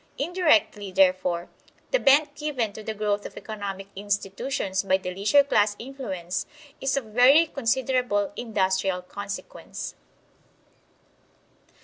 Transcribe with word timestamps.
Indirectly, 0.17 0.91
therefore, 0.91 1.47
the 1.91 1.99
bent 1.99 2.33
given 2.33 2.73
to 2.73 2.81
the 2.81 2.95
growth 2.95 3.23
of 3.23 3.37
economic 3.37 3.85
institutions 3.95 4.81
by 4.81 4.97
the 4.97 5.13
leisure 5.13 5.43
class 5.43 5.75
influence 5.77 6.47
is 6.81 6.97
of 6.97 7.03
very 7.03 7.45
considerable 7.45 8.33
industrial 8.35 9.03
consequence. 9.03 9.93